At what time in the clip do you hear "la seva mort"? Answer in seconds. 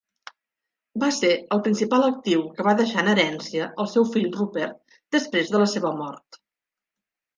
5.65-6.41